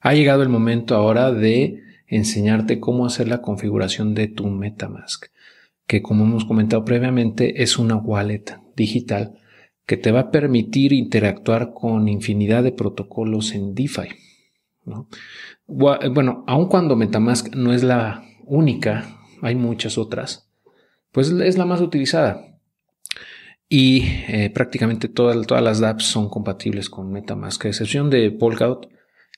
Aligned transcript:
Ha 0.00 0.14
llegado 0.14 0.42
el 0.42 0.48
momento 0.48 0.96
ahora 0.96 1.30
de 1.30 1.82
enseñarte 2.06 2.80
cómo 2.80 3.06
hacer 3.06 3.28
la 3.28 3.42
configuración 3.42 4.14
de 4.14 4.28
tu 4.28 4.46
MetaMask, 4.48 5.26
que 5.86 6.02
como 6.02 6.24
hemos 6.24 6.44
comentado 6.44 6.84
previamente 6.84 7.62
es 7.62 7.78
una 7.78 7.96
wallet 7.96 8.44
digital 8.76 9.38
que 9.86 9.96
te 9.96 10.12
va 10.12 10.20
a 10.20 10.30
permitir 10.30 10.92
interactuar 10.92 11.72
con 11.74 12.08
infinidad 12.08 12.62
de 12.62 12.72
protocolos 12.72 13.52
en 13.52 13.74
DeFi. 13.74 14.08
Bueno, 15.66 16.44
aun 16.46 16.68
cuando 16.68 16.96
MetaMask 16.96 17.54
no 17.54 17.72
es 17.72 17.82
la 17.82 18.24
única, 18.44 19.18
hay 19.42 19.54
muchas 19.54 19.98
otras, 19.98 20.48
pues 21.12 21.30
es 21.30 21.58
la 21.58 21.66
más 21.66 21.80
utilizada. 21.80 22.46
Y 23.68 24.02
eh, 24.28 24.50
prácticamente 24.52 25.08
todas, 25.08 25.46
todas 25.46 25.62
las 25.62 25.78
dApps 25.78 26.04
son 26.04 26.28
compatibles 26.28 26.90
con 26.90 27.12
MetaMask, 27.12 27.66
a 27.66 27.68
excepción 27.68 28.10
de 28.10 28.30
Polkadot, 28.32 28.88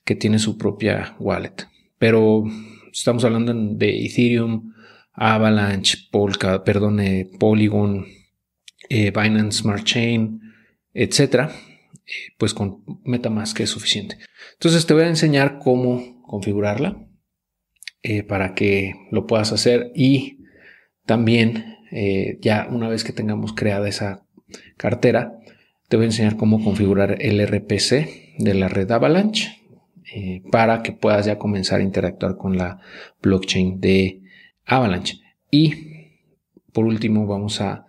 que 0.03 0.15
tiene 0.15 0.39
su 0.39 0.57
propia 0.57 1.15
wallet. 1.19 1.67
Pero 1.97 2.43
estamos 2.91 3.23
hablando 3.23 3.53
de 3.53 4.05
Ethereum, 4.05 4.73
Avalanche, 5.13 5.97
Polka, 6.11 6.63
perdón, 6.63 6.99
eh, 6.99 7.29
Polygon, 7.39 8.05
eh, 8.89 9.11
Binance 9.11 9.59
Smart 9.59 9.83
Chain, 9.83 10.41
etcétera, 10.93 11.51
pues 12.37 12.53
con 12.53 12.83
MetaMask 13.05 13.59
es 13.61 13.69
suficiente. 13.69 14.17
Entonces 14.53 14.85
te 14.85 14.93
voy 14.93 15.03
a 15.03 15.09
enseñar 15.09 15.59
cómo 15.59 16.21
configurarla 16.23 17.07
para 18.27 18.53
que 18.53 18.95
lo 19.11 19.25
puedas 19.27 19.53
hacer 19.53 19.93
y 19.95 20.39
también 21.05 21.77
ya 22.41 22.67
una 22.69 22.89
vez 22.89 23.05
que 23.05 23.13
tengamos 23.13 23.53
creada 23.53 23.87
esa 23.87 24.25
cartera, 24.75 25.39
te 25.87 25.95
voy 25.95 26.03
a 26.03 26.07
enseñar 26.07 26.35
cómo 26.35 26.61
configurar 26.61 27.21
el 27.21 27.45
RPC 27.47 28.35
de 28.39 28.53
la 28.55 28.67
red 28.67 28.91
Avalanche 28.91 29.62
eh, 30.15 30.43
para 30.51 30.83
que 30.83 30.91
puedas 30.91 31.25
ya 31.25 31.39
comenzar 31.39 31.79
a 31.79 31.83
interactuar 31.83 32.37
con 32.37 32.55
la 32.55 32.79
blockchain 33.21 33.79
de 33.81 34.21
Avalanche. 34.65 35.19
Y 35.49 35.73
por 36.71 36.85
último 36.85 37.25
vamos 37.25 37.61
a 37.61 37.87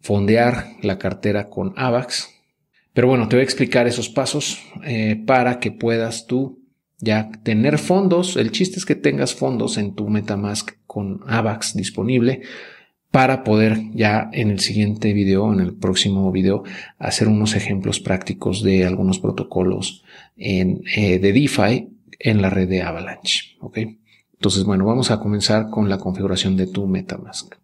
fondear 0.00 0.68
la 0.82 0.98
cartera 0.98 1.50
con 1.50 1.74
AVAX. 1.76 2.30
Pero 2.94 3.08
bueno, 3.08 3.28
te 3.28 3.36
voy 3.36 3.42
a 3.42 3.44
explicar 3.44 3.86
esos 3.86 4.08
pasos 4.08 4.62
eh, 4.84 5.22
para 5.26 5.60
que 5.60 5.70
puedas 5.70 6.26
tú 6.26 6.58
ya 6.98 7.30
tener 7.42 7.78
fondos. 7.78 8.36
El 8.36 8.50
chiste 8.50 8.78
es 8.78 8.86
que 8.86 8.94
tengas 8.94 9.34
fondos 9.34 9.76
en 9.76 9.94
tu 9.94 10.08
Metamask 10.08 10.70
con 10.86 11.20
AVAX 11.26 11.74
disponible 11.74 12.42
para 13.10 13.42
poder 13.42 13.78
ya 13.94 14.28
en 14.32 14.50
el 14.50 14.60
siguiente 14.60 15.12
video, 15.12 15.52
en 15.52 15.60
el 15.60 15.74
próximo 15.74 16.30
video, 16.30 16.64
hacer 16.98 17.28
unos 17.28 17.54
ejemplos 17.54 18.00
prácticos 18.00 18.62
de 18.62 18.84
algunos 18.86 19.18
protocolos 19.18 20.04
en, 20.36 20.82
eh, 20.94 21.18
de 21.18 21.32
DeFi 21.32 21.88
en 22.18 22.42
la 22.42 22.50
red 22.50 22.68
de 22.68 22.82
Avalanche. 22.82 23.56
¿ok? 23.60 23.78
Entonces, 24.34 24.64
bueno, 24.64 24.84
vamos 24.84 25.10
a 25.10 25.20
comenzar 25.20 25.70
con 25.70 25.88
la 25.88 25.98
configuración 25.98 26.56
de 26.56 26.66
tu 26.66 26.86
MetaMask. 26.86 27.56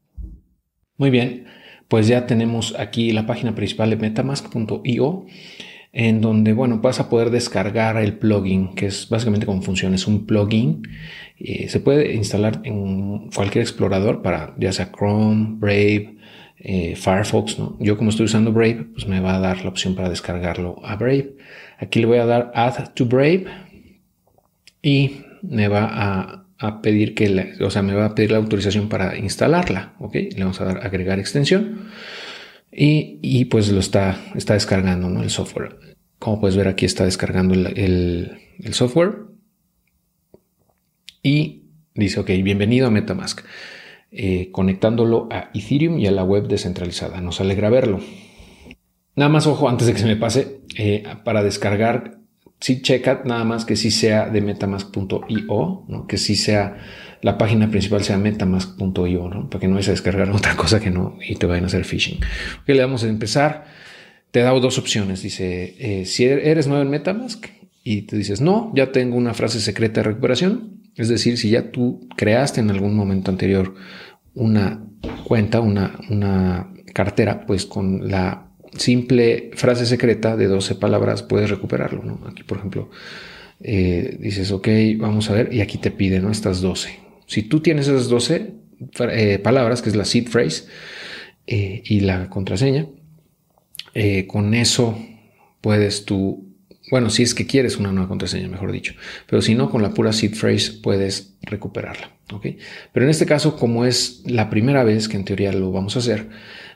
Muy 0.97 1.11
bien, 1.11 1.47
pues 1.89 2.09
ya 2.09 2.27
tenemos 2.27 2.75
aquí 2.79 3.13
la 3.13 3.27
página 3.27 3.55
principal 3.55 3.91
de 3.91 3.97
metamask.io 3.97 5.27
en 5.97 6.21
donde, 6.21 6.53
bueno, 6.53 6.81
vas 6.81 6.99
a 6.99 7.09
poder 7.09 7.31
descargar 7.31 7.97
el 7.99 8.19
plugin, 8.19 8.75
que 8.75 8.87
es 8.87 9.09
básicamente 9.09 9.47
como 9.47 9.63
funciona, 9.63 9.95
es 9.95 10.09
un 10.09 10.27
plugin. 10.27 10.83
Eh, 11.39 11.69
se 11.69 11.79
puede 11.79 12.15
instalar 12.15 12.61
en 12.65 13.31
cualquier 13.31 13.63
explorador 13.63 14.21
para 14.21 14.55
ya 14.59 14.73
sea 14.73 14.91
Chrome, 14.91 15.55
Brave, 15.59 16.17
eh, 16.59 16.97
Firefox, 16.97 17.61
¿no? 17.61 17.77
Yo 17.79 17.97
como 17.97 18.11
estoy 18.11 18.27
usando 18.27 18.53
Brave, 18.53 18.87
pues 18.93 19.07
me 19.07 19.21
va 19.21 19.37
a 19.37 19.39
dar 19.39 19.63
la 19.63 19.69
opción 19.69 19.95
para 19.95 20.09
descargarlo 20.09 20.81
a 20.85 20.97
Brave. 20.97 21.37
Aquí 21.79 22.01
le 22.01 22.07
voy 22.07 22.19
a 22.19 22.27
dar 22.27 22.51
Add 22.57 22.93
to 22.95 23.07
Brave 23.07 23.45
y 24.83 25.21
me 25.43 25.69
va 25.69 26.45
a, 26.59 26.81
pedir 26.83 27.15
que, 27.15 27.55
o 27.61 27.71
sea, 27.71 27.83
me 27.83 27.95
va 27.95 28.07
a 28.07 28.15
pedir 28.17 28.33
la 28.33 28.39
autorización 28.39 28.89
para 28.89 29.17
instalarla. 29.17 29.93
Le 30.13 30.31
vamos 30.39 30.61
a 30.61 30.65
dar 30.65 30.85
agregar 30.85 31.21
extensión. 31.21 31.91
Y, 32.77 33.45
pues 33.47 33.71
lo 33.71 33.79
está, 33.79 34.19
está 34.35 34.55
descargando 34.55 35.09
¿no? 35.09 35.23
el 35.23 35.31
software. 35.31 35.79
Como 36.19 36.41
puedes 36.41 36.57
ver 36.57 36.69
aquí 36.69 36.85
está 36.85 37.05
descargando 37.05 37.55
el, 37.55 38.39
software. 38.73 39.27
Y 41.23 41.65
dice, 41.95 42.21
ok, 42.21 42.31
bienvenido 42.43 42.89
a 42.89 42.91
Metamask. 42.91 43.41
Eh, 44.11 44.51
conectándolo 44.53 45.29
a 45.31 45.51
Ethereum 45.55 45.99
y 45.99 46.07
a 46.07 46.13
la 46.13 46.25
web 46.25 46.49
descentralizada. 46.49 47.21
Nos 47.21 47.41
alegra 47.41 47.71
verlo. 47.71 48.01
Nada 49.17 49.29
más 49.29 49.47
ojo 49.47 49.69
antes 49.69 49.87
de 49.87 49.93
que 49.93 50.01
se 50.01 50.07
me 50.07 50.17
pase, 50.17 50.61
eh, 50.77 51.05
para 51.25 51.43
descargar, 51.43 52.19
sí 52.65 52.81
checa 52.81 53.21
nada 53.27 53.45
más 53.45 53.67
que 53.67 53.77
sí 53.77 53.91
sea 53.91 54.31
de 54.31 54.41
metamask.io, 54.41 55.85
¿no? 55.87 56.07
que 56.07 56.17
sí 56.17 56.35
sea 56.35 56.79
la 57.21 57.37
página 57.37 57.71
principal 57.71 58.03
sea 58.03 58.17
metamask.io, 58.17 59.29
¿no? 59.29 59.51
Para 59.51 59.61
que 59.61 59.69
no 59.69 59.75
vayas 59.75 59.89
a 59.89 59.91
descargar 59.91 60.31
otra 60.31 60.57
cosa 60.57 60.81
que 60.81 60.91
no 60.91 61.19
y 61.29 61.35
te 61.35 61.45
vayan 61.45 61.65
a 61.65 61.67
hacer 61.67 61.85
phishing. 61.85 62.21
Ok, 62.63 62.69
le 62.69 62.81
vamos 62.81 63.05
a 63.05 63.09
empezar. 63.09 63.67
Te 64.31 64.41
da 64.41 64.51
dos 64.53 64.79
opciones. 64.79 65.23
Dice, 65.23 65.75
eh, 65.79 66.07
si 66.07 66.25
er-, 66.25 66.39
eres 66.39 66.67
nuevo 66.67 66.83
en 66.83 66.89
Metamask 66.89 67.49
y 67.83 68.03
te 68.03 68.17
dices, 68.17 68.41
no, 68.41 68.73
ya 68.75 68.93
tengo 68.93 69.17
una 69.17 69.35
frase 69.35 69.61
secreta 69.61 70.01
de 70.01 70.05
recuperación. 70.05 70.81
Es 70.97 71.09
decir, 71.11 71.37
si 71.37 71.51
ya 71.51 71.71
tú 71.71 72.09
creaste 72.17 72.61
en 72.61 72.71
algún 72.71 72.97
momento 72.97 73.31
anterior 73.31 73.75
una 74.33 74.87
cuenta, 75.25 75.61
una, 75.61 75.99
una 76.09 76.73
cartera, 76.95 77.45
pues 77.45 77.67
con 77.67 78.11
la 78.11 78.54
simple 78.77 79.51
frase 79.55 79.87
secreta 79.87 80.37
de 80.37 80.47
12 80.47 80.75
palabras 80.77 81.23
puedes 81.23 81.51
recuperarlo. 81.51 82.19
Aquí, 82.27 82.43
por 82.43 82.59
ejemplo, 82.59 82.91
eh, 83.61 84.17
dices, 84.21 84.51
ok, 84.53 84.69
vamos 84.99 85.31
a 85.31 85.35
ver, 85.35 85.53
y 85.53 85.61
aquí 85.61 85.79
te 85.79 85.91
pide 85.91 86.21
¿no? 86.21 86.31
estas 86.31 86.61
12. 86.61 86.99
Si 87.27 87.43
tú 87.43 87.61
tienes 87.61 87.89
esas 87.89 88.09
12 88.09 88.53
eh, 89.11 89.39
palabras, 89.39 89.83
que 89.83 89.89
es 89.89 89.97
la 89.97 90.05
seed 90.05 90.29
phrase 90.29 90.65
eh, 91.47 91.83
y 91.85 92.01
la 92.01 92.29
contraseña, 92.29 92.87
eh, 93.95 94.27
con 94.27 94.55
eso 94.55 94.99
puedes 95.61 96.05
tú, 96.05 96.53
bueno, 96.91 97.11
si 97.11 97.23
es 97.23 97.35
que 97.35 97.47
quieres 97.47 97.77
una 97.77 97.93
nueva 97.93 98.09
contraseña, 98.09 98.49
mejor 98.49 98.73
dicho, 98.73 98.95
pero 99.27 99.41
si 99.41 99.55
no, 99.55 99.71
con 99.71 99.83
la 99.83 99.95
pura 99.95 100.13
seed 100.13 100.35
phrase 100.35 100.73
puedes 100.83 101.37
recuperarla. 101.43 102.11
¿ok? 102.33 102.47
Pero 102.93 103.07
en 103.07 103.11
este 103.11 103.27
caso, 103.27 103.57
como 103.57 103.85
es 103.85 104.23
la 104.27 104.51
primera 104.51 104.85
vez 104.85 105.09
que 105.09 105.17
en 105.17 105.25
teoría 105.25 105.53
lo 105.53 105.71
vamos 105.73 105.97
a 105.97 106.01
hacer, 106.01 106.29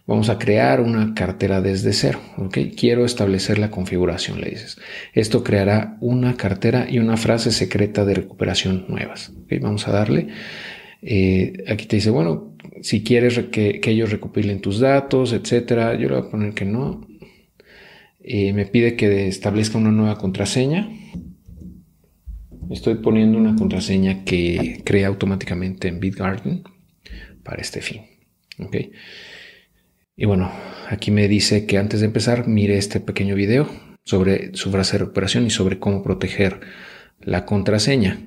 Vamos 0.08 0.30
a 0.30 0.38
crear 0.38 0.80
una 0.80 1.12
cartera 1.12 1.60
desde 1.60 1.92
cero. 1.92 2.18
¿ok? 2.38 2.56
Quiero 2.74 3.04
establecer 3.04 3.58
la 3.58 3.70
configuración, 3.70 4.40
le 4.40 4.48
dices. 4.48 4.78
Esto 5.12 5.44
creará 5.44 5.98
una 6.00 6.34
cartera 6.34 6.86
y 6.88 6.98
una 6.98 7.18
frase 7.18 7.52
secreta 7.52 8.06
de 8.06 8.14
recuperación 8.14 8.86
nuevas. 8.88 9.28
¿ok? 9.28 9.60
Vamos 9.60 9.86
a 9.86 9.92
darle. 9.92 10.28
Eh, 11.02 11.62
aquí 11.68 11.84
te 11.84 11.96
dice, 11.96 12.08
bueno, 12.08 12.56
si 12.80 13.04
quieres 13.04 13.38
que, 13.52 13.82
ellos 13.84 14.10
recopilen 14.10 14.62
tus 14.62 14.80
datos, 14.80 15.34
etcétera. 15.34 15.92
Yo 15.96 16.08
le 16.08 16.16
voy 16.16 16.26
a 16.26 16.30
poner 16.30 16.54
que 16.54 16.64
no. 16.64 17.06
Eh, 18.20 18.54
me 18.54 18.64
pide 18.64 18.96
que 18.96 19.28
establezca 19.28 19.76
una 19.76 19.90
nueva 19.90 20.16
contraseña. 20.16 20.88
Estoy 22.70 22.94
poniendo 22.94 23.36
una 23.36 23.54
contraseña 23.56 24.24
que 24.24 24.80
crea 24.86 25.08
automáticamente 25.08 25.88
en 25.88 26.00
BitGarden 26.00 26.62
para 27.42 27.60
este 27.60 27.82
fin. 27.82 28.00
¿ok? 28.58 28.76
Y 30.20 30.26
bueno, 30.26 30.50
aquí 30.88 31.12
me 31.12 31.28
dice 31.28 31.64
que 31.64 31.78
antes 31.78 32.00
de 32.00 32.06
empezar 32.06 32.48
mire 32.48 32.76
este 32.76 32.98
pequeño 32.98 33.36
video 33.36 33.68
sobre 34.04 34.50
su 34.56 34.72
frase 34.72 34.94
de 34.94 35.04
recuperación 35.04 35.46
y 35.46 35.50
sobre 35.50 35.78
cómo 35.78 36.02
proteger 36.02 36.58
la 37.20 37.44
contraseña. 37.44 38.18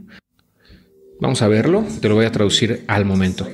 Vamos 1.19 1.41
a 1.41 1.49
verlo, 1.49 1.85
te 1.99 2.07
lo 2.07 2.15
voy 2.15 2.23
a 2.23 2.31
traducir 2.31 2.85
al 2.87 3.03
momento. 3.03 3.45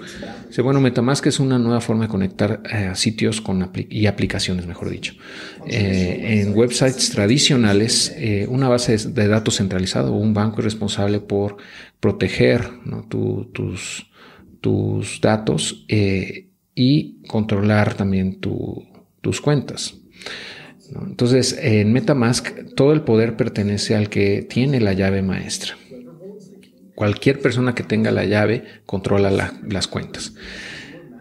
Dice, 0.48 0.62
bueno, 0.62 0.80
Metamask 0.80 1.26
es 1.26 1.40
una 1.40 1.58
nueva 1.58 1.82
forma 1.82 2.04
de 2.04 2.10
conectar 2.10 2.62
eh, 2.72 2.92
sitios 2.94 3.42
con 3.42 3.72
y 3.90 4.06
aplicaciones, 4.06 4.68
mejor 4.68 4.92
dicho. 4.92 5.16
Eh, 5.66 6.44
en 6.44 6.56
websites 6.56 7.10
tradicionales, 7.10 8.14
eh, 8.18 8.46
una 8.48 8.70
base 8.70 8.98
de 8.98 9.28
datos 9.28 9.58
centralizada 9.58 10.12
o 10.12 10.16
un 10.16 10.36
banco 10.36 10.60
es 10.60 10.66
responsable 10.66 11.22
por 11.22 11.58
proteger 12.00 12.70
tus, 13.10 14.12
tus 14.62 15.22
datos 15.22 15.86
y 16.78 17.24
controlar 17.28 17.96
también 17.96 18.40
tus 18.40 19.42
cuentas. 19.42 19.96
Entonces, 20.94 21.58
en 21.60 21.92
Metamask, 21.92 22.50
todo 22.76 22.94
el 22.94 23.02
poder 23.02 23.36
pertenece 23.36 23.96
al 23.96 24.10
que 24.10 24.44
tiene 24.44 24.80
la 24.80 24.94
llave 24.94 25.24
maestra. 25.24 25.76
Cualquier 26.94 27.40
persona 27.42 27.74
que 27.74 27.82
tenga 27.82 28.12
la 28.12 28.26
llave 28.26 28.64
controla 28.86 29.32
las 29.32 29.88
cuentas. 29.88 30.36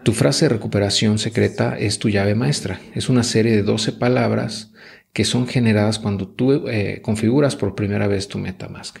Tu 0.03 0.13
frase 0.13 0.45
de 0.45 0.49
recuperación 0.49 1.17
secreta 1.17 1.75
es 1.77 1.97
tu 1.97 2.09
llave 2.09 2.35
maestra. 2.35 2.79
Es 2.93 3.09
una 3.09 3.23
serie 3.23 3.55
de 3.55 3.63
12 3.63 3.93
palabras 3.93 4.71
que 5.11 5.25
son 5.25 5.47
generadas 5.47 5.97
cuando 5.97 6.27
tú 6.27 6.67
eh, 6.67 7.01
configuras 7.01 7.55
por 7.55 7.73
primera 7.73 8.07
vez 8.07 8.27
tu 8.27 8.37
Metamask, 8.37 8.99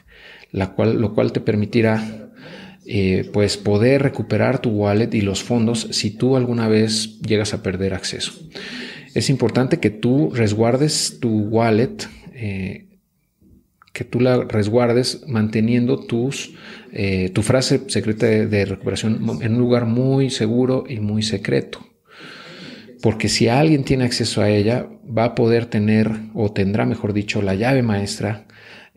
la 0.51 0.73
cual, 0.73 0.99
lo 0.99 1.13
cual 1.13 1.31
te 1.31 1.39
permitirá 1.39 2.26
eh, 2.87 3.29
pues 3.33 3.57
poder 3.57 4.01
recuperar 4.01 4.59
tu 4.59 4.69
wallet 4.69 5.13
y 5.13 5.21
los 5.21 5.43
fondos 5.43 5.87
si 5.91 6.11
tú 6.11 6.37
alguna 6.37 6.67
vez 6.67 7.19
llegas 7.21 7.53
a 7.53 7.61
perder 7.61 7.93
acceso. 7.93 8.33
Es 9.13 9.29
importante 9.29 9.79
que 9.79 9.89
tú 9.89 10.31
resguardes 10.33 11.17
tu 11.19 11.29
wallet, 11.29 12.07
eh, 12.33 12.85
que 13.91 14.03
tú 14.03 14.19
la 14.19 14.43
resguardes 14.43 15.23
manteniendo 15.27 15.99
tus, 15.99 16.53
eh, 16.93 17.29
tu 17.33 17.41
frase 17.41 17.81
secreta 17.87 18.27
de, 18.27 18.65
recuperación 18.65 19.19
en 19.41 19.53
un 19.53 19.59
lugar 19.59 19.85
muy 19.85 20.29
seguro 20.29 20.83
y 20.87 20.99
muy 20.99 21.23
secreto. 21.23 21.79
Porque 23.01 23.27
si 23.27 23.47
alguien 23.47 23.83
tiene 23.83 24.03
acceso 24.03 24.41
a 24.41 24.49
ella, 24.49 24.87
va 25.05 25.25
a 25.25 25.35
poder 25.35 25.65
tener, 25.65 26.11
o 26.33 26.51
tendrá, 26.51 26.85
mejor 26.85 27.13
dicho, 27.13 27.41
la 27.41 27.55
llave 27.55 27.81
maestra 27.81 28.45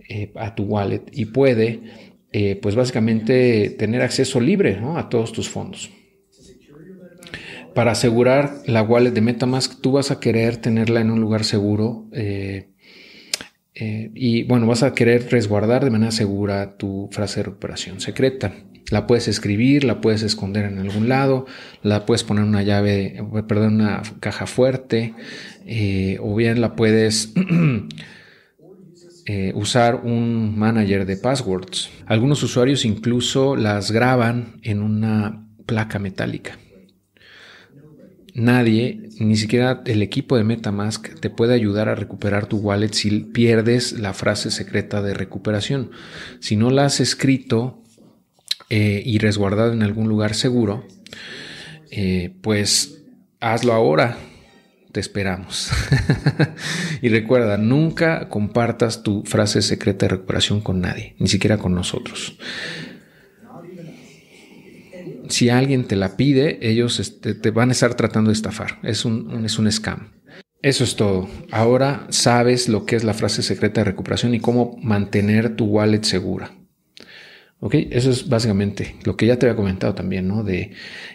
eh, 0.09 0.33
a 0.37 0.55
tu 0.55 0.65
wallet 0.65 1.05
y 1.13 1.25
puede, 1.27 2.10
eh, 2.33 2.59
pues 2.61 2.75
básicamente, 2.75 3.71
tener 3.71 4.03
acceso 4.03 4.41
libre 4.41 4.81
a 4.97 5.09
todos 5.09 5.33
tus 5.33 5.49
fondos. 5.49 5.91
Para 7.75 7.93
asegurar 7.93 8.63
la 8.67 8.83
wallet 8.83 9.13
de 9.13 9.21
Metamask, 9.21 9.81
tú 9.81 9.93
vas 9.93 10.11
a 10.11 10.21
querer 10.21 10.57
tenerla 10.57 11.01
en 11.01 11.11
un 11.11 11.21
lugar 11.21 11.45
seguro. 11.45 12.09
Eh, 12.13 12.69
y 14.15 14.43
bueno, 14.43 14.67
vas 14.67 14.83
a 14.83 14.93
querer 14.93 15.31
resguardar 15.31 15.85
de 15.85 15.91
manera 15.91 16.11
segura 16.11 16.77
tu 16.77 17.09
frase 17.13 17.41
de 17.41 17.45
recuperación 17.45 18.01
secreta. 18.01 18.53
La 18.91 19.07
puedes 19.07 19.29
escribir, 19.29 19.85
la 19.85 20.01
puedes 20.01 20.23
esconder 20.23 20.65
en 20.65 20.79
algún 20.79 21.09
lado, 21.09 21.47
la 21.83 22.07
puedes 22.07 22.25
poner 22.25 22.43
en 22.43 22.51
una 22.51 22.63
llave, 22.63 23.23
perdón, 23.47 23.77
una 23.77 24.03
caja 24.19 24.47
fuerte, 24.47 25.15
eh, 25.65 26.19
o 26.21 26.35
bien 26.35 26.61
la 26.61 26.75
puedes 26.75 27.33
eh, 29.33 29.53
usar 29.55 30.01
un 30.03 30.59
manager 30.59 31.07
de 31.07 31.17
passwords. 31.17 31.89
Algunos 32.07 32.43
usuarios 32.43 32.85
incluso 32.85 33.55
las 33.55 33.93
graban 33.93 34.59
en 34.63 34.83
una 34.83 35.47
placa 35.67 36.01
metálica. 36.01 36.59
Nadie, 38.35 39.09
ni 39.21 39.37
siquiera 39.37 39.83
el 39.87 40.03
equipo 40.03 40.37
de 40.37 40.43
Metamask, 40.43 41.21
te 41.21 41.31
puede 41.31 41.55
ayudar 41.55 41.89
a 41.89 41.95
recuperar 41.95 42.47
tu 42.47 42.57
wallet 42.57 42.93
si 42.93 43.21
pierdes 43.21 43.93
la 43.93 44.15
frase 44.15 44.51
secreta 44.51 45.01
de 45.01 45.15
recuperación. 45.15 45.93
Si 46.41 46.57
no 46.57 46.71
la 46.71 46.87
has 46.87 46.99
escrito 46.99 47.85
eh, 48.69 49.01
y 49.07 49.19
resguardado 49.19 49.73
en 49.73 49.85
algún 49.85 50.09
lugar 50.09 50.35
seguro, 50.35 50.89
eh, 51.93 52.35
pues 52.41 53.01
hazlo 53.39 53.75
ahora. 53.75 54.19
Te 54.93 55.01
esperamos. 55.01 55.71
y 57.03 57.09
recuerda, 57.09 57.57
nunca 57.57 58.29
compartas 58.29 59.03
tu 59.03 59.23
frase 59.25 59.63
secreta 59.63 60.07
de 60.07 60.11
recuperación 60.11 60.61
con 60.61 60.81
nadie, 60.81 61.15
ni 61.19 61.29
siquiera 61.29 61.59
con 61.59 61.75
nosotros 61.75 62.37
si 65.31 65.49
alguien 65.49 65.85
te 65.85 65.97
la 65.97 66.17
pide, 66.17 66.59
ellos 66.61 67.01
este, 67.01 67.35
te 67.35 67.51
van 67.51 67.71
a 67.71 67.73
estar 67.73 67.95
tratando 67.95 68.31
de 68.31 68.35
estafar. 68.35 68.79
Es 68.83 69.05
un, 69.05 69.45
es 69.45 69.59
un 69.59 69.71
scam. 69.71 70.13
Eso 70.63 70.85
es 70.85 70.97
todo. 70.97 71.29
Ahora 71.51 72.07
sabes 72.11 72.69
lo 72.69 72.85
que 72.85 72.97
es 72.97 73.05
la 73.05 73.15
frase 73.15 73.43
secreta 73.43 73.81
de 73.81 73.87
recuperación 73.87 74.35
y 74.35 74.41
cómo 74.41 74.77
mantener 74.83 75.57
tu 75.57 75.65
wallet 75.65 76.03
segura. 76.03 76.53
¿Ok? 77.61 77.75
Eso 77.91 78.11
es 78.11 78.29
básicamente 78.29 78.97
lo 79.05 79.17
que 79.17 79.27
ya 79.27 79.39
te 79.39 79.47
había 79.47 79.57
comentado 79.57 79.95
también, 79.95 80.29
¿no? 80.29 80.43
De, 80.43 80.73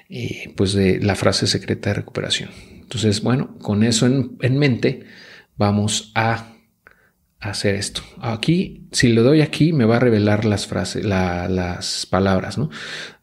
eh, 0.09 0.53
pues 0.55 0.73
de 0.73 0.99
la 0.99 1.15
frase 1.15 1.47
secreta 1.47 1.89
de 1.89 1.95
recuperación. 1.95 2.49
Entonces, 2.85 3.23
bueno, 3.23 3.57
con 3.57 3.83
eso 3.83 4.05
en, 4.05 4.59
mente, 4.59 5.05
vamos 5.57 6.11
a 6.13 6.53
hacer 7.39 7.73
esto. 7.73 8.01
Aquí, 8.21 8.83
si 8.91 9.09
le 9.09 9.21
doy 9.21 9.41
aquí, 9.41 9.73
me 9.73 9.85
va 9.85 9.95
a 9.95 9.99
revelar 9.99 10.45
las 10.45 10.67
frases, 10.67 11.03
las 11.03 12.05
palabras, 12.05 12.59
¿no? 12.59 12.69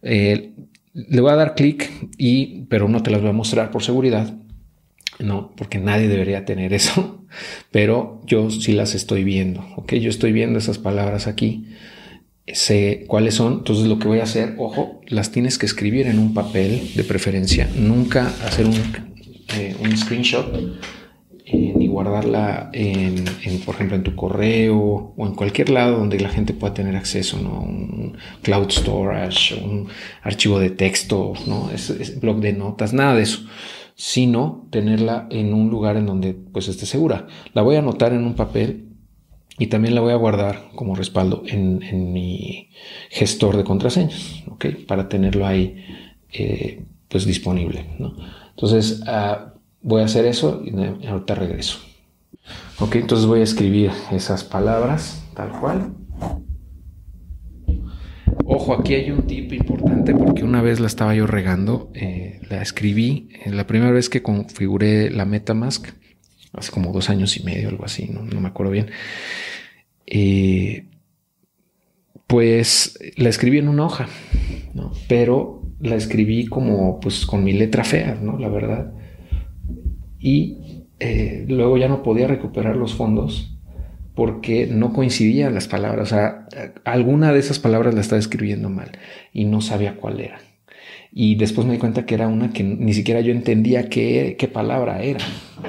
Eh, 0.03 0.53
le 0.95 1.21
voy 1.21 1.31
a 1.31 1.37
dar 1.37 1.55
clic 1.55 1.91
y, 2.19 2.65
pero 2.65 2.89
no 2.89 3.05
te 3.05 3.13
las 3.13 3.21
voy 3.21 3.31
a 3.31 3.35
mostrar 3.35 3.71
por 3.71 3.85
seguridad. 3.85 4.35
No, 5.21 5.53
porque 5.57 5.79
nadie 5.79 6.09
debería 6.09 6.45
tener 6.45 6.73
eso, 6.75 7.25
pero 7.71 8.21
yo 8.27 8.51
sí 8.51 8.73
las 8.73 8.97
estoy 8.97 9.23
viendo. 9.23 9.65
Ok, 9.77 9.95
yo 9.95 10.11
estoy 10.11 10.33
viendo 10.33 10.59
esas 10.59 10.79
palabras 10.79 11.29
aquí, 11.29 11.69
sé 12.49 13.05
cuáles 13.07 13.35
son. 13.35 13.59
Entonces, 13.59 13.87
lo 13.87 14.01
que 14.01 14.09
voy 14.09 14.19
a 14.19 14.25
hacer, 14.25 14.57
ojo, 14.59 15.01
las 15.07 15.31
tienes 15.31 15.57
que 15.57 15.67
escribir 15.67 16.09
en 16.09 16.19
un 16.19 16.35
papel 16.35 16.91
de 16.97 17.05
preferencia, 17.05 17.69
nunca 17.77 18.27
hacer 18.45 18.67
un, 18.67 19.12
eh, 19.57 19.77
un 19.81 19.97
screenshot 19.97 20.47
ni 21.53 21.87
guardarla 21.87 22.71
en, 22.73 23.25
por 23.65 23.75
ejemplo, 23.75 23.97
en 23.97 24.03
tu 24.03 24.15
correo 24.15 25.15
o 25.17 25.27
en 25.27 25.35
cualquier 25.35 25.71
lado 25.71 25.99
donde 25.99 26.21
la 26.21 26.29
gente 26.29 26.55
pueda 26.55 26.75
tener 26.75 26.97
acceso, 26.97 27.41
¿no? 27.41 27.61
Un 27.61 28.17
cloud 28.43 28.71
storage, 28.71 29.55
un 29.55 29.89
archivo 30.23 30.59
de 30.59 30.71
texto, 30.71 31.33
¿no? 31.47 31.71
Es, 31.71 32.21
blog 32.21 32.41
de 32.41 32.53
notas, 32.53 32.93
nada 32.93 33.15
de 33.15 33.23
eso, 33.23 33.45
sino 33.95 34.69
tenerla 34.71 35.27
en 35.31 35.53
un 35.53 35.69
lugar 35.69 35.97
en 35.97 36.07
donde 36.07 36.35
pues 36.35 36.69
esté 36.69 36.87
segura. 36.87 37.27
La 37.55 37.63
voy 37.63 37.77
a 37.77 37.81
anotar 37.81 38.13
en 38.13 38.25
un 38.25 38.35
papel 38.35 38.89
y 39.59 39.67
también 39.67 39.95
la 39.95 40.01
voy 40.01 40.13
a 40.13 40.17
guardar 40.17 40.71
como 40.75 40.95
respaldo 40.95 41.43
en, 41.47 42.13
mi 42.13 42.71
gestor 43.11 43.57
de 43.57 43.65
contraseñas, 43.65 44.45
¿ok? 44.49 44.67
Para 44.87 45.09
tenerlo 45.09 45.47
ahí 45.47 45.85
eh, 46.33 46.85
pues 47.09 47.27
disponible, 47.27 47.85
¿no? 47.99 48.17
Entonces, 48.57 49.01
uh, 49.03 49.53
Voy 49.85 50.03
a 50.03 50.05
hacer 50.05 50.27
eso 50.27 50.63
y 50.65 51.07
ahorita 51.07 51.35
regreso. 51.35 51.81
Ok, 52.79 52.97
entonces 52.97 53.27
voy 53.27 53.41
a 53.41 53.43
escribir 53.43 53.91
esas 54.13 54.45
palabras 54.45 55.25
tal 55.35 55.51
cual. 55.51 55.95
Ojo, 58.45 58.75
aquí 58.75 58.95
hay 58.95 59.11
un 59.11 59.27
tip 59.27 59.53
importante 59.53 60.15
porque 60.15 60.45
una 60.45 60.63
vez 60.63 60.79
la 60.79 60.87
estaba 60.87 61.15
yo 61.17 61.27
regando, 61.27 61.91
eh, 61.95 62.41
la 62.49 62.63
escribí, 62.63 63.29
eh, 63.45 63.51
la 63.51 63.67
primera 63.67 63.91
vez 63.91 64.09
que 64.09 64.23
configuré 64.23 65.11
la 65.11 65.25
MetaMask, 65.25 65.89
hace 66.53 66.71
como 66.71 66.93
dos 66.93 67.11
años 67.11 67.37
y 67.37 67.43
medio, 67.43 67.69
algo 67.69 67.85
así, 67.85 68.09
no, 68.09 68.23
me 68.41 68.49
acuerdo 68.49 68.71
bien. 68.71 68.91
Eh, 70.07 70.87
pues 72.29 72.99
la 73.17 73.29
escribí 73.29 73.59
en 73.59 73.69
una 73.69 73.87
hoja, 73.87 74.09
pero 75.09 75.62
la 75.83 75.97
escribí 75.97 76.47
como 76.47 76.99
pues 77.01 77.27
con 77.27 77.45
mi 77.45 77.53
letra 77.53 77.85
fea, 77.85 78.19
¿no? 78.23 78.39
La 78.39 78.49
verdad 78.49 78.93
y 80.23 80.87
eh, 81.01 81.45
luego 81.49 81.77
ya 81.77 81.89
no 81.89 82.05
podía 82.05 82.29
recuperar 82.29 82.77
los 82.77 82.95
fondos 82.95 83.59
porque 84.15 84.69
no 84.69 84.93
coincidían 84.93 85.53
las 85.53 85.67
palabras. 85.67 86.13
O 86.13 86.15
sea, 86.15 86.47
alguna 86.85 87.33
de 87.33 87.41
esas 87.41 87.59
palabras 87.59 87.95
la 87.95 88.01
estaba 88.01 88.21
escribiendo 88.21 88.71
mal 88.71 88.93
y 89.33 89.45
no 89.45 89.61
sabía 89.61 89.97
cuál 89.97 90.21
era. 90.21 90.41
Y 91.11 91.35
después 91.35 91.67
me 91.67 91.75
di 91.75 91.79
cuenta 91.79 92.07
que 92.07 92.15
era 92.15 92.29
una 92.29 92.53
que 92.53 92.63
ni 92.63 92.95
siquiera 92.95 93.21
yo 93.21 93.33
entendía 93.33 93.89
qué, 93.89 94.37
qué 94.39 94.49
palabra 94.49 95.03
era. 95.03 95.25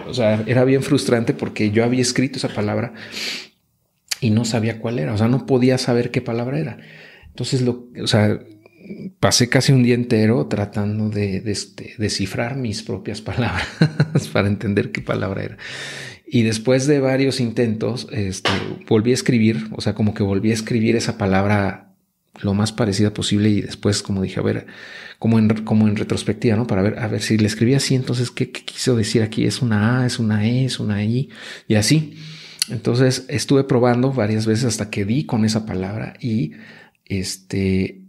O 0.08 0.14
sea, 0.14 0.44
era 0.46 0.64
bien 0.66 0.84
frustrante 0.84 1.34
porque 1.34 1.72
yo 1.72 1.84
había 1.84 2.02
escrito 2.02 2.38
esa 2.38 2.50
palabra 2.50 2.94
y 4.22 4.30
no 4.30 4.46
sabía 4.46 4.80
cuál 4.80 5.00
era. 5.00 5.14
O 5.14 5.18
sea, 5.18 5.28
no 5.28 5.46
podía 5.46 5.78
saber 5.80 6.12
qué 6.12 6.22
palabra 6.22 6.60
era. 6.60 6.78
Entonces, 7.28 7.64
lo, 7.64 7.88
o 8.02 8.08
sea, 8.08 8.40
pasé 9.20 9.50
casi 9.50 9.72
un 9.72 9.84
día 9.84 9.96
entero 9.96 10.48
tratando 10.48 11.10
de, 11.10 11.42
este, 11.46 11.94
descifrar 11.98 12.58
mis 12.58 12.84
propias 12.84 13.22
palabras 13.22 13.68
para 14.32 14.48
entender 14.48 14.92
qué 14.92 15.02
palabra 15.02 15.44
era. 15.44 15.58
Y 16.26 16.42
después 16.44 16.88
de 16.88 17.00
varios 17.00 17.40
intentos, 17.40 18.08
este, 18.12 18.50
volví 18.88 19.12
a 19.12 19.14
escribir, 19.14 19.68
o 19.72 19.82
sea, 19.82 19.94
como 19.94 20.14
que 20.14 20.24
volví 20.24 20.52
a 20.52 20.56
escribir 20.56 20.96
esa 20.96 21.18
palabra 21.18 21.94
lo 22.42 22.56
más 22.56 22.72
parecida 22.72 23.14
posible 23.14 23.50
y 23.50 23.62
después, 23.62 24.02
como 24.02 24.24
dije, 24.24 24.40
a 24.40 24.44
ver, 24.44 24.66
como 25.20 25.38
en, 25.38 25.50
como 25.64 25.88
en 25.88 25.96
retrospectiva, 25.96 26.56
¿no? 26.56 26.66
Para 26.66 26.82
ver, 26.82 26.98
a 26.98 27.08
ver 27.08 27.22
si 27.22 27.38
le 27.38 27.46
escribí 27.46 27.76
así, 27.76 27.94
entonces, 27.94 28.32
¿qué, 28.32 28.52
¿qué, 28.52 28.66
quiso 28.66 28.96
decir 28.96 29.22
aquí? 29.22 29.46
¿Es 29.46 29.62
una 29.62 30.02
A, 30.02 30.06
es 30.08 30.18
una 30.18 30.48
E, 30.48 30.66
es 30.66 30.80
una 30.80 31.04
I? 31.04 31.30
Y 31.68 31.76
así. 31.76 32.18
Entonces, 32.70 33.26
estuve 33.28 33.64
probando 33.66 34.12
varias 34.12 34.48
veces 34.48 34.66
hasta 34.66 34.90
que 34.90 35.06
di 35.06 35.26
con 35.26 35.46
esa 35.46 35.66
palabra 35.66 36.16
y 36.20 36.54
este, 37.06 38.03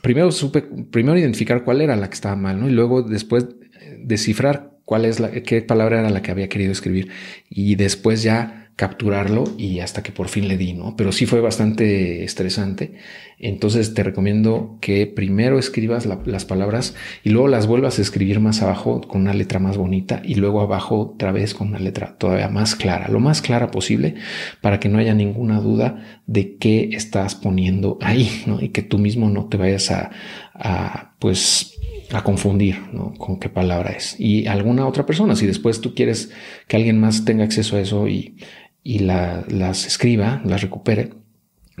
primero 0.00 0.32
supe, 0.32 0.62
primero 0.62 1.18
identificar 1.18 1.64
cuál 1.64 1.80
era 1.80 1.96
la 1.96 2.08
que 2.08 2.14
estaba 2.14 2.36
mal, 2.36 2.60
¿no? 2.60 2.68
Y 2.68 2.72
luego 2.72 3.02
después 3.02 3.46
eh, 3.80 4.00
descifrar 4.02 4.72
cuál 4.84 5.04
es 5.04 5.20
la, 5.20 5.30
qué 5.30 5.62
palabra 5.62 6.00
era 6.00 6.10
la 6.10 6.22
que 6.22 6.30
había 6.30 6.48
querido 6.48 6.72
escribir. 6.72 7.10
Y 7.50 7.76
después 7.76 8.22
ya 8.22 8.61
capturarlo 8.76 9.44
y 9.58 9.80
hasta 9.80 10.02
que 10.02 10.12
por 10.12 10.28
fin 10.28 10.48
le 10.48 10.56
di, 10.56 10.72
¿no? 10.72 10.96
Pero 10.96 11.12
sí 11.12 11.26
fue 11.26 11.40
bastante 11.40 12.24
estresante. 12.24 12.94
Entonces 13.38 13.92
te 13.92 14.02
recomiendo 14.02 14.78
que 14.80 15.06
primero 15.06 15.58
escribas 15.58 16.06
las 16.06 16.44
palabras 16.44 16.94
y 17.22 17.30
luego 17.30 17.48
las 17.48 17.66
vuelvas 17.66 17.98
a 17.98 18.02
escribir 18.02 18.40
más 18.40 18.62
abajo 18.62 19.00
con 19.00 19.22
una 19.22 19.34
letra 19.34 19.58
más 19.58 19.76
bonita 19.76 20.22
y 20.24 20.36
luego 20.36 20.60
abajo 20.60 21.00
otra 21.00 21.32
vez 21.32 21.52
con 21.52 21.68
una 21.68 21.80
letra 21.80 22.16
todavía 22.18 22.48
más 22.48 22.76
clara, 22.76 23.08
lo 23.08 23.20
más 23.20 23.42
clara 23.42 23.70
posible 23.70 24.14
para 24.60 24.78
que 24.80 24.88
no 24.88 24.98
haya 24.98 25.14
ninguna 25.14 25.60
duda 25.60 26.20
de 26.26 26.56
qué 26.56 26.90
estás 26.92 27.34
poniendo 27.34 27.98
ahí, 28.00 28.44
¿no? 28.46 28.60
Y 28.60 28.68
que 28.68 28.82
tú 28.82 28.98
mismo 28.98 29.28
no 29.28 29.46
te 29.46 29.56
vayas 29.56 29.90
a, 29.90 30.10
a 30.54 31.14
pues 31.18 31.71
a 32.12 32.22
confundir 32.22 32.78
¿no? 32.92 33.14
con 33.14 33.38
qué 33.38 33.48
palabra 33.48 33.90
es. 33.90 34.16
Y 34.18 34.46
alguna 34.46 34.86
otra 34.86 35.06
persona, 35.06 35.34
si 35.34 35.46
después 35.46 35.80
tú 35.80 35.94
quieres 35.94 36.30
que 36.68 36.76
alguien 36.76 37.00
más 37.00 37.24
tenga 37.24 37.44
acceso 37.44 37.76
a 37.76 37.80
eso 37.80 38.08
y 38.08 38.36
y 38.84 38.98
las 39.00 39.86
escriba, 39.86 40.42
las 40.44 40.62
recupere, 40.62 41.10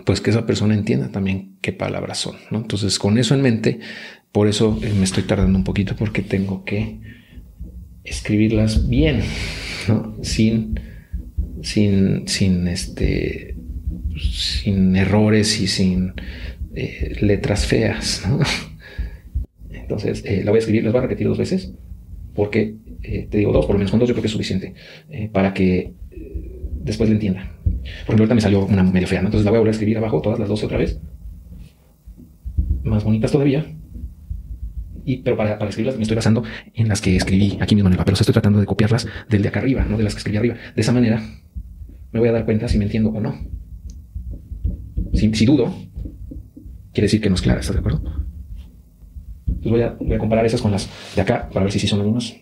pues 0.04 0.20
que 0.20 0.30
esa 0.30 0.46
persona 0.46 0.74
entienda 0.74 1.10
también 1.10 1.56
qué 1.60 1.72
palabras 1.72 2.18
son. 2.18 2.36
¿no? 2.50 2.58
Entonces, 2.58 2.98
con 2.98 3.18
eso 3.18 3.34
en 3.34 3.42
mente, 3.42 3.80
por 4.30 4.48
eso 4.48 4.78
eh, 4.82 4.92
me 4.96 5.04
estoy 5.04 5.24
tardando 5.24 5.58
un 5.58 5.64
poquito 5.64 5.96
porque 5.96 6.22
tengo 6.22 6.64
que 6.64 7.00
escribirlas 8.04 8.88
bien, 8.88 9.22
¿no? 9.88 10.16
sin, 10.22 10.80
sin, 11.62 12.26
sin 12.28 12.68
este, 12.68 13.56
sin 14.32 14.96
errores 14.96 15.60
y 15.60 15.66
sin 15.66 16.14
eh, 16.74 17.16
letras 17.20 17.66
feas. 17.66 18.22
Entonces, 19.96 20.24
la 20.44 20.50
voy 20.50 20.58
a 20.58 20.60
escribir, 20.60 20.84
les 20.84 20.92
voy 20.92 20.98
a 21.00 21.02
repetir 21.02 21.26
dos 21.26 21.38
veces, 21.38 21.72
porque 22.34 22.76
te 23.02 23.38
digo 23.38 23.52
dos, 23.52 23.66
por 23.66 23.74
lo 23.74 23.78
menos 23.78 23.90
con 23.90 24.00
dos 24.00 24.08
yo 24.08 24.14
creo 24.14 24.22
que 24.22 24.26
es 24.26 24.32
suficiente 24.32 24.74
para 25.32 25.52
que 25.52 25.92
después 26.82 27.08
le 27.08 27.14
entienda. 27.14 27.52
Por 27.62 28.14
ejemplo, 28.14 28.22
ahorita 28.22 28.34
me 28.34 28.40
salió 28.40 28.64
una 28.64 28.82
medio 28.82 29.06
fea, 29.06 29.20
entonces 29.20 29.44
la 29.44 29.50
voy 29.50 29.56
a 29.56 29.60
volver 29.60 29.72
a 29.72 29.76
escribir 29.76 29.98
abajo, 29.98 30.20
todas 30.20 30.38
las 30.38 30.48
12 30.48 30.66
otra 30.66 30.78
vez. 30.78 31.00
Más 32.84 33.04
bonitas 33.04 33.32
todavía. 33.32 33.66
Y, 35.04 35.18
pero 35.18 35.36
para, 35.36 35.56
escribirlas 35.66 35.96
me 35.96 36.02
estoy 36.02 36.14
basando 36.14 36.44
en 36.74 36.88
las 36.88 37.00
que 37.00 37.16
escribí 37.16 37.58
aquí 37.60 37.74
mismo 37.74 37.88
en 37.88 37.94
el 37.94 37.98
papel. 37.98 38.14
O 38.14 38.16
sea, 38.16 38.22
estoy 38.22 38.34
tratando 38.34 38.60
de 38.60 38.66
copiarlas 38.66 39.06
del 39.28 39.42
de 39.42 39.48
acá 39.48 39.60
arriba, 39.60 39.84
no 39.84 39.96
de 39.96 40.04
las 40.04 40.14
que 40.14 40.18
escribí 40.18 40.36
arriba. 40.36 40.56
De 40.74 40.80
esa 40.80 40.92
manera 40.92 41.22
me 42.12 42.20
voy 42.20 42.28
a 42.28 42.32
dar 42.32 42.44
cuenta 42.44 42.68
si 42.68 42.78
me 42.78 42.84
entiendo 42.84 43.10
o 43.10 43.20
no. 43.20 43.34
Si 45.12 45.44
dudo, 45.44 45.74
quiere 46.92 47.06
decir 47.06 47.20
que 47.20 47.28
no 47.28 47.34
es 47.34 47.42
clara, 47.42 47.60
¿estás 47.60 47.74
de 47.74 47.80
acuerdo? 47.80 48.21
Entonces 49.62 49.70
voy 49.70 49.82
a, 49.82 49.96
voy 50.00 50.14
a 50.14 50.18
comparar 50.18 50.44
esas 50.44 50.60
con 50.60 50.72
las 50.72 50.88
de 51.14 51.22
acá 51.22 51.48
para 51.52 51.62
ver 51.62 51.72
si 51.72 51.78
sí 51.78 51.86
son 51.86 52.04
mismas. 52.04 52.34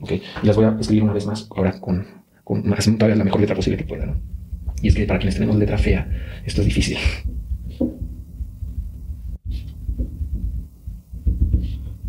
Ok, 0.00 0.12
y 0.42 0.46
las 0.46 0.56
voy 0.56 0.64
a 0.64 0.76
escribir 0.80 1.04
una 1.04 1.12
vez 1.12 1.26
más 1.26 1.46
ahora 1.54 1.80
con, 1.80 2.06
con 2.42 2.68
más, 2.68 2.84
todavía 2.84 3.14
la 3.14 3.24
mejor 3.24 3.40
letra 3.40 3.54
posible 3.54 3.76
que 3.78 3.84
pueda. 3.84 4.06
¿no? 4.06 4.16
Y 4.82 4.88
es 4.88 4.96
que 4.96 5.04
para 5.04 5.20
quienes 5.20 5.36
tenemos 5.36 5.56
letra 5.56 5.78
fea, 5.78 6.10
esto 6.44 6.60
es 6.62 6.66
difícil. 6.66 6.98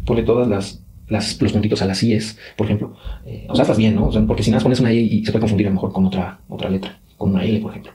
Pone 0.05 0.23
todas 0.23 0.47
las, 0.47 0.83
las 1.07 1.39
los 1.39 1.51
puntitos 1.51 1.83
a 1.83 1.85
las 1.85 2.01
IES, 2.01 2.35
por 2.57 2.65
ejemplo. 2.65 2.95
Eh, 3.27 3.45
o 3.47 3.53
sea, 3.53 3.61
estás 3.61 3.77
bien, 3.77 3.93
¿no? 3.93 4.09
porque 4.25 4.41
si 4.41 4.49
nada 4.49 4.63
pones 4.63 4.79
una 4.79 4.91
I 4.91 4.99
y 4.99 5.23
se 5.23 5.31
puede 5.31 5.41
confundir 5.41 5.67
a 5.67 5.69
lo 5.69 5.75
mejor 5.75 5.93
con 5.93 6.05
otra, 6.07 6.39
otra 6.47 6.71
letra, 6.71 6.99
con 7.15 7.29
una 7.29 7.43
L, 7.43 7.59
por 7.59 7.71
ejemplo. 7.71 7.91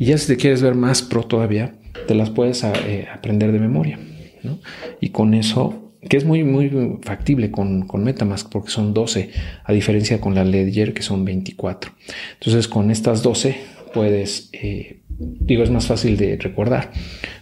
Y 0.00 0.04
ya 0.04 0.18
si 0.18 0.26
te 0.26 0.36
quieres 0.36 0.62
ver 0.62 0.74
más 0.74 1.02
pro 1.02 1.22
todavía, 1.22 1.74
te 2.06 2.14
las 2.14 2.30
puedes 2.30 2.62
eh, 2.64 3.06
aprender 3.12 3.52
de 3.52 3.58
memoria. 3.58 3.98
¿no? 4.42 4.58
Y 5.00 5.10
con 5.10 5.34
eso 5.34 5.84
que 6.08 6.16
es 6.16 6.24
muy, 6.24 6.44
muy 6.44 6.70
factible 7.02 7.50
con, 7.50 7.86
con, 7.86 8.04
Metamask 8.04 8.48
porque 8.50 8.70
son 8.70 8.94
12, 8.94 9.30
a 9.64 9.72
diferencia 9.72 10.20
con 10.20 10.34
la 10.34 10.44
Ledger 10.44 10.94
que 10.94 11.02
son 11.02 11.24
24. 11.24 11.92
Entonces 12.34 12.68
con 12.68 12.90
estas 12.90 13.22
12 13.22 13.56
puedes, 13.92 14.50
eh, 14.52 15.00
digo, 15.08 15.62
es 15.64 15.70
más 15.70 15.86
fácil 15.86 16.16
de 16.16 16.36
recordar, 16.36 16.92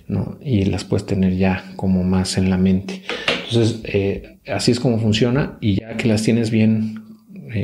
¿no? 0.09 0.39
Y 0.41 0.65
las 0.65 0.85
puedes 0.85 1.05
tener 1.05 1.37
ya 1.37 1.73
como 1.77 2.03
más 2.03 2.39
en 2.39 2.49
la 2.49 2.57
mente. 2.57 3.03
Entonces, 3.49 3.81
eh, 3.85 4.39
así 4.49 4.73
es 4.73 4.81
como 4.81 4.99
funciona 4.99 5.59
y 5.61 5.81
ya 5.81 5.97
que 5.97 6.09
las 6.09 6.23
tienes 6.23 6.51
bien, 6.51 7.05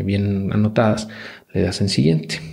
bien 0.04 0.52
anotadas, 0.52 1.08
le 1.54 1.62
das 1.62 1.80
en 1.80 1.88
siguiente. 1.88 2.51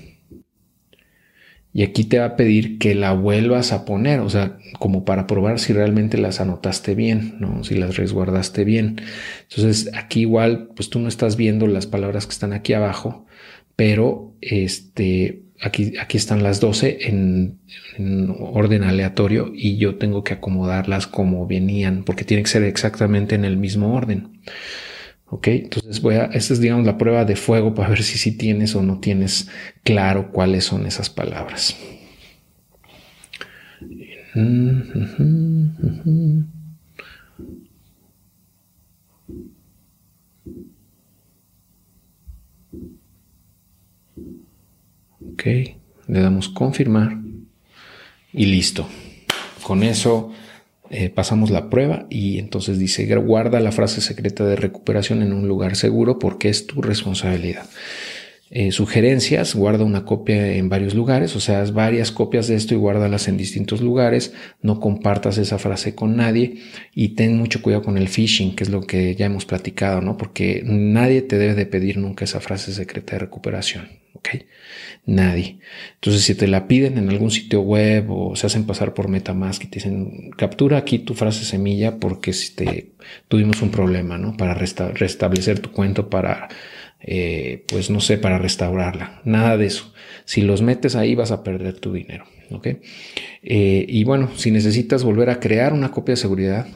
Y 1.71 1.83
aquí 1.83 2.03
te 2.03 2.17
va 2.17 2.25
a 2.25 2.35
pedir 2.35 2.79
que 2.79 2.95
la 2.95 3.13
vuelvas 3.13 3.71
a 3.71 3.85
poner, 3.85 4.21
o 4.21 4.29
sea, 4.29 4.57
como 4.79 5.05
para 5.05 5.27
probar 5.27 5.59
si 5.59 5.71
realmente 5.71 6.17
las 6.17 6.41
anotaste 6.41 6.95
bien, 6.95 7.35
¿no? 7.39 7.63
Si 7.63 7.75
las 7.75 7.95
resguardaste 7.95 8.63
bien. 8.63 9.01
Entonces, 9.49 9.91
aquí 9.93 10.21
igual, 10.21 10.69
pues 10.75 10.89
tú 10.89 10.99
no 10.99 11.07
estás 11.07 11.35
viendo 11.35 11.67
las 11.67 11.85
palabras 11.85 12.25
que 12.25 12.33
están 12.33 12.53
aquí 12.53 12.73
abajo, 12.73 13.27
pero 13.75 14.33
este, 14.41 15.43
aquí, 15.61 15.93
aquí 15.99 16.17
están 16.17 16.41
las 16.41 16.59
12 16.59 17.07
en, 17.07 17.59
en 17.97 18.35
orden 18.39 18.83
aleatorio 18.83 19.51
y 19.53 19.77
yo 19.77 19.95
tengo 19.95 20.23
que 20.23 20.33
acomodarlas 20.33 21.05
como 21.05 21.45
venían, 21.45 22.03
porque 22.03 22.23
tiene 22.23 22.41
que 22.43 22.49
ser 22.49 22.63
exactamente 22.63 23.35
en 23.35 23.45
el 23.45 23.57
mismo 23.57 23.93
orden. 23.93 24.39
Ok, 25.31 25.47
entonces 25.47 26.01
voy 26.01 26.15
a, 26.15 26.25
esta 26.25 26.53
es 26.53 26.59
digamos 26.59 26.85
la 26.85 26.97
prueba 26.97 27.23
de 27.23 27.35
fuego 27.35 27.75
para 27.75 27.89
ver 27.89 28.01
si 28.01 28.17
sí 28.17 28.35
tienes 28.35 28.75
o 28.75 28.81
no 28.81 28.99
tienes 28.99 29.47
claro 29.83 30.31
cuáles 30.31 30.65
son 30.65 30.87
esas 30.87 31.09
palabras. 31.09 31.75
Ok, 45.21 45.43
le 46.07 46.19
damos 46.19 46.49
confirmar 46.49 47.17
y 48.33 48.45
listo. 48.45 48.87
Con 49.61 49.83
eso 49.83 50.31
eh, 50.91 51.09
pasamos 51.09 51.49
la 51.51 51.69
prueba 51.69 52.05
y 52.09 52.39
entonces 52.39 52.79
dice 52.79 53.05
guarda 53.15 53.59
la 53.59 53.71
frase 53.71 54.01
secreta 54.01 54.45
de 54.45 54.55
recuperación 54.55 55.21
en 55.21 55.33
un 55.33 55.47
lugar 55.47 55.75
seguro 55.75 56.19
porque 56.19 56.49
es 56.49 56.67
tu 56.67 56.81
responsabilidad. 56.81 57.65
Eh, 58.51 58.71
sugerencias, 58.71 59.53
guarda 59.53 59.83
una 59.83 60.05
copia 60.05 60.53
en 60.53 60.69
varios 60.69 60.95
lugares, 60.95 61.35
o 61.35 61.39
sea, 61.39 61.61
haz 61.61 61.71
varias 61.71 62.11
copias 62.11 62.47
de 62.47 62.55
esto 62.55 62.73
y 62.73 62.77
guárdalas 62.77 63.27
en 63.27 63.37
distintos 63.37 63.79
lugares, 63.79 64.33
no 64.63 64.79
compartas 64.79 65.37
esa 65.37 65.59
frase 65.59 65.93
con 65.93 66.15
nadie 66.15 66.55
y 66.95 67.09
ten 67.09 67.37
mucho 67.37 67.61
cuidado 67.61 67.83
con 67.83 67.95
el 67.95 68.09
phishing, 68.09 68.55
que 68.55 68.63
es 68.63 68.71
lo 68.71 68.81
que 68.81 69.15
ya 69.15 69.27
hemos 69.27 69.45
platicado, 69.45 70.01
¿no? 70.01 70.17
Porque 70.17 70.63
nadie 70.65 71.21
te 71.21 71.37
debe 71.37 71.53
de 71.53 71.67
pedir 71.67 71.97
nunca 71.97 72.25
esa 72.25 72.39
frase 72.39 72.73
secreta 72.73 73.13
de 73.13 73.19
recuperación, 73.19 73.87
¿ok? 74.15 74.29
Nadie. 75.05 75.59
Entonces, 75.95 76.23
si 76.23 76.33
te 76.33 76.47
la 76.47 76.67
piden 76.67 76.97
en 76.97 77.09
algún 77.09 77.29
sitio 77.29 77.61
web 77.61 78.09
o 78.09 78.35
se 78.35 78.47
hacen 78.47 78.65
pasar 78.65 78.95
por 78.95 79.09
Metamask 79.09 79.63
y 79.63 79.67
te 79.67 79.75
dicen, 79.75 80.31
captura 80.37 80.77
aquí 80.77 80.97
tu 80.97 81.13
frase 81.13 81.45
semilla 81.45 81.97
porque 81.97 82.33
si 82.33 82.55
te 82.55 82.93
tuvimos 83.27 83.61
un 83.61 83.69
problema, 83.69 84.17
¿no? 84.17 84.35
Para 84.37 84.55
restablecer 84.55 85.59
tu 85.59 85.71
cuento, 85.71 86.09
para 86.09 86.49
eh, 87.01 87.63
pues 87.67 87.89
no 87.89 88.01
sé, 88.01 88.17
para 88.17 88.37
restaurarla. 88.37 89.21
Nada 89.23 89.57
de 89.57 89.67
eso. 89.67 89.93
Si 90.25 90.41
los 90.41 90.61
metes 90.61 90.95
ahí 90.95 91.15
vas 91.15 91.31
a 91.31 91.43
perder 91.43 91.79
tu 91.79 91.93
dinero. 91.93 92.25
¿ok? 92.51 92.67
Eh, 93.43 93.85
y 93.87 94.03
bueno, 94.03 94.31
si 94.35 94.51
necesitas 94.51 95.03
volver 95.03 95.29
a 95.29 95.39
crear 95.39 95.73
una 95.73 95.91
copia 95.91 96.13
de 96.13 96.21
seguridad, 96.21 96.67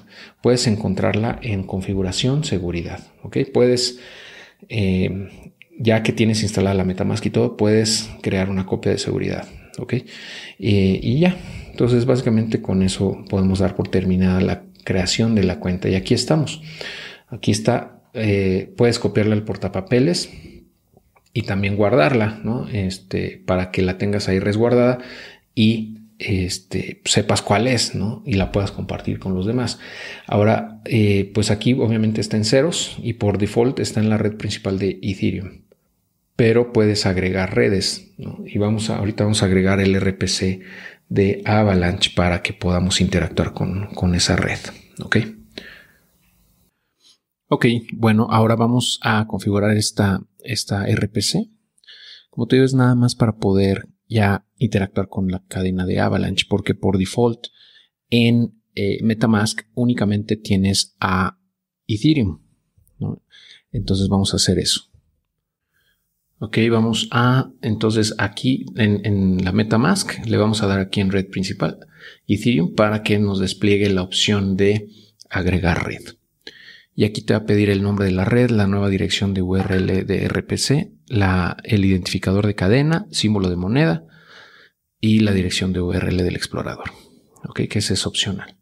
puedes 0.41 0.65
encontrarla 0.67 1.39
en 1.41 1.63
configuración 1.63 2.43
seguridad. 2.43 2.99
¿ok? 3.23 3.37
Puedes, 3.53 3.99
eh, 4.69 5.29
ya 5.77 6.03
que 6.03 6.13
tienes 6.13 6.41
instalada 6.41 6.75
la 6.75 6.85
Metamask 6.85 7.25
y 7.25 7.29
todo, 7.29 7.57
puedes 7.57 8.09
crear 8.21 8.49
una 8.49 8.65
copia 8.65 8.91
de 8.91 8.97
seguridad. 8.97 9.47
¿ok? 9.77 9.95
y 10.59 11.19
ya. 11.19 11.35
Entonces, 11.71 12.05
básicamente 12.05 12.61
con 12.61 12.83
eso 12.83 13.25
podemos 13.27 13.57
dar 13.57 13.75
por 13.75 13.87
terminada 13.87 14.39
la 14.39 14.63
creación 14.83 15.33
de 15.33 15.43
la 15.43 15.59
cuenta. 15.59 15.89
Y 15.89 15.95
aquí 15.95 16.13
estamos. 16.13 16.61
Aquí 17.29 17.49
está 17.49 17.92
eh, 18.13 18.73
puedes 18.77 18.99
copiarla 18.99 19.33
al 19.35 19.43
portapapeles 19.43 20.29
y 21.33 21.41
también 21.43 21.75
guardarla, 21.75 22.39
¿no? 22.43 22.67
Este, 22.69 23.41
para 23.45 23.71
que 23.71 23.81
la 23.81 23.97
tengas 23.97 24.27
ahí 24.27 24.39
resguardada 24.39 24.99
y 25.55 25.97
este, 26.19 27.01
sepas 27.05 27.41
cuál 27.41 27.67
es, 27.67 27.95
¿no? 27.95 28.21
Y 28.25 28.33
la 28.33 28.51
puedas 28.51 28.71
compartir 28.71 29.19
con 29.19 29.33
los 29.33 29.45
demás. 29.45 29.79
Ahora, 30.27 30.79
eh, 30.85 31.31
pues 31.33 31.51
aquí 31.51 31.73
obviamente 31.73 32.21
está 32.21 32.37
en 32.37 32.45
ceros 32.45 32.97
y 33.01 33.13
por 33.13 33.37
default 33.37 33.79
está 33.79 33.99
en 33.99 34.09
la 34.09 34.17
red 34.17 34.37
principal 34.37 34.77
de 34.77 34.99
Ethereum. 35.01 35.63
Pero 36.35 36.71
puedes 36.73 37.05
agregar 37.05 37.55
redes, 37.55 38.13
¿no? 38.17 38.43
Y 38.45 38.57
vamos 38.57 38.89
a, 38.89 38.97
ahorita 38.97 39.23
vamos 39.23 39.43
a 39.43 39.47
agregar 39.47 39.79
el 39.79 39.99
RPC 39.99 40.61
de 41.09 41.41
Avalanche 41.45 42.11
para 42.15 42.41
que 42.41 42.53
podamos 42.53 43.01
interactuar 43.01 43.53
con, 43.53 43.87
con 43.93 44.15
esa 44.15 44.35
red, 44.35 44.59
¿ok? 44.99 45.17
Ok, 47.55 47.67
bueno, 47.93 48.25
ahora 48.31 48.55
vamos 48.55 48.99
a 49.03 49.27
configurar 49.27 49.77
esta, 49.77 50.25
esta 50.39 50.87
RPC. 50.87 51.51
Como 52.31 52.47
te 52.47 52.55
digo, 52.55 52.65
es 52.65 52.73
nada 52.73 52.95
más 52.95 53.13
para 53.13 53.37
poder 53.37 53.89
ya 54.09 54.47
interactuar 54.57 55.07
con 55.07 55.27
la 55.27 55.43
cadena 55.47 55.85
de 55.85 55.99
Avalanche, 55.99 56.47
porque 56.49 56.73
por 56.73 56.97
default 56.97 57.49
en 58.09 58.59
eh, 58.73 58.97
Metamask 59.03 59.67
únicamente 59.75 60.35
tienes 60.35 60.95
a 60.99 61.37
Ethereum. 61.85 62.41
Entonces 63.71 64.09
vamos 64.09 64.33
a 64.33 64.37
hacer 64.37 64.57
eso. 64.57 64.89
Ok, 66.39 66.57
vamos 66.71 67.07
a, 67.11 67.51
entonces 67.61 68.15
aquí 68.17 68.65
en, 68.77 69.05
en, 69.05 69.45
la 69.45 69.51
Metamask 69.51 70.25
le 70.25 70.37
vamos 70.37 70.63
a 70.63 70.67
dar 70.67 70.79
aquí 70.79 71.01
en 71.01 71.11
red 71.11 71.27
principal 71.27 71.77
Ethereum 72.25 72.73
para 72.73 73.03
que 73.03 73.19
nos 73.19 73.37
despliegue 73.37 73.91
la 73.91 74.01
opción 74.01 74.57
de 74.57 74.89
agregar 75.29 75.85
red. 75.85 76.15
Y 76.95 77.05
aquí 77.05 77.21
te 77.21 77.33
va 77.33 77.39
a 77.39 77.45
pedir 77.45 77.69
el 77.69 77.81
nombre 77.81 78.05
de 78.05 78.11
la 78.11 78.25
red, 78.25 78.51
la 78.51 78.67
nueva 78.67 78.89
dirección 78.89 79.33
de 79.33 79.41
URL 79.41 80.05
de 80.05 80.27
RPC, 80.27 80.91
la, 81.07 81.57
el 81.63 81.85
identificador 81.85 82.45
de 82.45 82.55
cadena, 82.55 83.07
símbolo 83.11 83.49
de 83.49 83.55
moneda 83.55 84.05
y 84.99 85.19
la 85.19 85.31
dirección 85.31 85.73
de 85.73 85.81
URL 85.81 86.17
del 86.17 86.35
explorador. 86.35 86.91
Ok, 87.45 87.61
que 87.69 87.79
ese 87.79 87.95
es 87.95 88.05
opcional. 88.05 88.57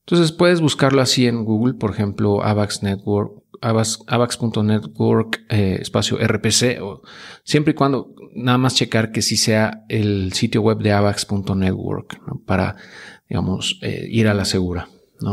Entonces 0.00 0.32
puedes 0.32 0.60
buscarlo 0.60 1.00
así 1.00 1.26
en 1.26 1.44
Google, 1.44 1.74
por 1.74 1.92
ejemplo, 1.92 2.42
AVAX 2.42 2.82
Network, 2.82 3.44
avax.network 3.60 5.44
eh, 5.48 5.78
espacio 5.80 6.18
RPC, 6.18 6.82
o 6.82 7.02
siempre 7.44 7.72
y 7.72 7.74
cuando 7.74 8.14
nada 8.34 8.58
más 8.58 8.74
checar 8.74 9.12
que 9.12 9.22
sí 9.22 9.36
sea 9.36 9.84
el 9.88 10.32
sitio 10.32 10.62
web 10.62 10.78
de 10.78 10.92
avax.network 10.92 12.44
para, 12.44 12.76
digamos, 13.28 13.78
eh, 13.82 14.06
ir 14.10 14.28
a 14.28 14.34
la 14.34 14.44
segura. 14.44 14.88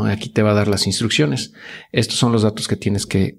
Aquí 0.06 0.28
te 0.28 0.42
va 0.42 0.50
a 0.50 0.54
dar 0.54 0.68
las 0.68 0.86
instrucciones. 0.86 1.52
Estos 1.92 2.16
son 2.16 2.32
los 2.32 2.42
datos 2.42 2.68
que 2.68 2.76
tienes 2.76 3.06
que, 3.06 3.38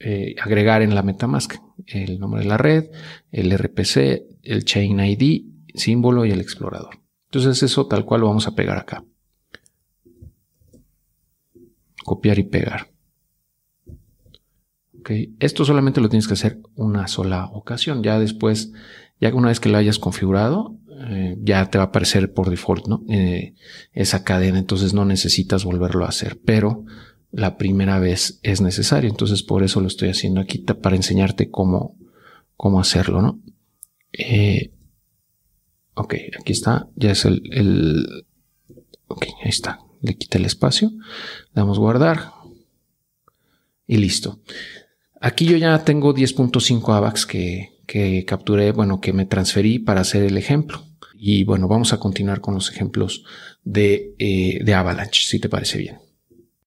eh, 0.00 0.34
agregar 0.40 0.82
en 0.82 0.94
la 0.94 1.02
Metamask. 1.02 1.54
el 1.86 2.18
nombre 2.18 2.42
de 2.42 2.48
la 2.48 2.58
red, 2.58 2.90
el 3.32 3.50
RPC, 3.50 4.26
el 4.42 4.64
Chain 4.64 5.00
ID, 5.00 5.44
símbolo 5.74 6.26
y 6.26 6.30
el 6.30 6.40
explorador. 6.40 6.98
Entonces 7.26 7.62
eso 7.62 7.86
tal 7.86 8.04
cual 8.04 8.20
lo 8.20 8.28
vamos 8.28 8.46
a 8.46 8.54
pegar 8.54 8.76
acá. 8.76 9.04
Copiar 12.04 12.38
y 12.38 12.44
pegar. 12.44 12.90
Esto 15.40 15.64
solamente 15.64 16.00
lo 16.00 16.08
tienes 16.08 16.26
que 16.26 16.34
hacer 16.34 16.60
una 16.74 17.08
sola 17.08 17.46
ocasión. 17.46 18.02
Ya 18.02 18.18
después, 18.18 18.72
ya 19.20 19.34
una 19.34 19.48
vez 19.48 19.60
que 19.60 19.68
lo 19.68 19.78
hayas 19.78 19.98
configurado, 19.98 20.76
eh, 21.00 21.36
ya 21.42 21.70
te 21.70 21.78
va 21.78 21.84
a 21.84 21.86
aparecer 21.88 22.32
por 22.32 22.50
default. 22.50 22.86
Eh, 23.08 23.54
esa 23.92 24.24
cadena, 24.24 24.58
entonces 24.58 24.94
no 24.94 25.04
necesitas 25.04 25.64
volverlo 25.64 26.04
a 26.04 26.08
hacer, 26.08 26.38
pero 26.44 26.84
la 27.30 27.56
primera 27.56 27.98
vez 27.98 28.40
es 28.42 28.60
necesario. 28.60 29.08
Entonces 29.08 29.42
por 29.42 29.62
eso 29.62 29.80
lo 29.80 29.86
estoy 29.86 30.08
haciendo 30.08 30.40
aquí 30.40 30.58
para 30.58 30.96
enseñarte 30.96 31.50
cómo, 31.50 31.96
cómo 32.56 32.80
hacerlo, 32.80 33.22
¿no? 33.22 33.40
Eh, 34.12 34.72
ok, 35.94 36.14
aquí 36.40 36.52
está, 36.52 36.88
ya 36.96 37.12
es 37.12 37.24
el, 37.24 37.42
el, 37.52 38.26
ok, 39.06 39.26
ahí 39.42 39.50
está. 39.50 39.80
Le 40.00 40.16
quita 40.16 40.38
el 40.38 40.44
espacio, 40.44 40.92
damos 41.54 41.78
guardar 41.78 42.32
y 43.86 43.96
listo. 43.96 44.40
Aquí 45.20 45.44
yo 45.46 45.56
ya 45.56 45.84
tengo 45.84 46.14
10.5 46.14 46.94
AVAX 46.94 47.26
que, 47.26 47.80
que 47.86 48.24
capturé, 48.24 48.70
bueno, 48.70 49.00
que 49.00 49.12
me 49.12 49.26
transferí 49.26 49.80
para 49.80 50.02
hacer 50.02 50.22
el 50.22 50.36
ejemplo. 50.36 50.87
Y 51.18 51.44
bueno, 51.44 51.66
vamos 51.68 51.92
a 51.92 51.98
continuar 51.98 52.40
con 52.40 52.54
los 52.54 52.70
ejemplos 52.70 53.24
de, 53.64 54.14
eh, 54.18 54.60
de 54.62 54.74
Avalanche, 54.74 55.22
si 55.24 55.40
te 55.40 55.48
parece 55.48 55.78
bien. 55.78 56.07